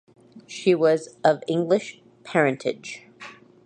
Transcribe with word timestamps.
She 0.47 0.73
was 0.73 1.17
of 1.23 1.43
English 1.47 2.01
parentage. 2.23 3.03